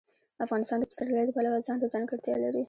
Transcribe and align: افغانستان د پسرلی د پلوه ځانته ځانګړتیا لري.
افغانستان 0.45 0.77
د 0.79 0.83
پسرلی 0.91 1.23
د 1.25 1.31
پلوه 1.35 1.65
ځانته 1.67 1.85
ځانګړتیا 1.93 2.35
لري. 2.43 2.59